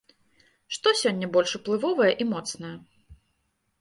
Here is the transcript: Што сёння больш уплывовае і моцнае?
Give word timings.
Што 0.77 0.93
сёння 1.01 1.29
больш 1.37 1.53
уплывовае 1.59 2.11
і 2.25 2.27
моцнае? 2.33 2.75